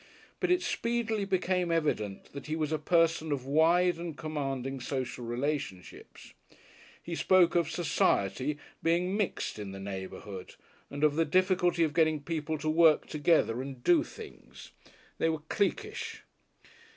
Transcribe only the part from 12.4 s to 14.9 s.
to work together, and "do" things;